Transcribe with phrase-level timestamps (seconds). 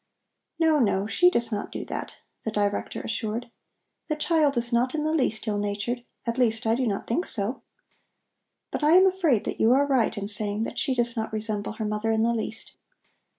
[0.57, 3.51] "No, no, she does not do that," the Director assured
[4.07, 7.27] "The child is not in the least ill natured, at least, I do not think
[7.27, 7.61] so.
[8.71, 11.73] But I am afraid that you are right in saying that she does not resemble
[11.73, 12.73] her mother in the least.